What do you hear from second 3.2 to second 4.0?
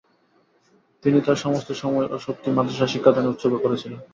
উৎসর্গ করেছিলেন।